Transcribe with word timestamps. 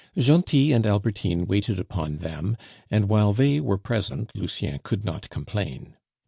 Gentil 0.17 0.73
and 0.75 0.83
Albertine 0.83 1.45
waited 1.45 1.77
upon 1.77 2.17
them, 2.17 2.57
and 2.89 3.07
while 3.07 3.33
they 3.33 3.59
were 3.59 3.77
present 3.77 4.31
Lucien 4.35 4.79
could 4.81 5.05
not 5.05 5.29
complain. 5.29 5.95